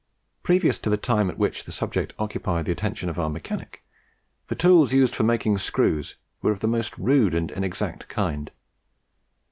Previous 0.41 0.79
to 0.79 0.89
the 0.89 0.97
time 0.97 1.29
at 1.29 1.37
which 1.37 1.65
the 1.65 1.71
subject 1.71 2.13
occupied 2.17 2.65
the 2.65 2.71
attention 2.71 3.07
of 3.07 3.19
our 3.19 3.29
mechanic, 3.29 3.83
the 4.47 4.55
tools 4.55 4.93
used 4.93 5.13
for 5.13 5.21
making 5.21 5.59
screws 5.59 6.15
were 6.41 6.51
of 6.51 6.59
the 6.61 6.67
most 6.67 6.97
rude 6.97 7.35
and 7.35 7.51
inexact 7.51 8.07
kind. 8.07 8.49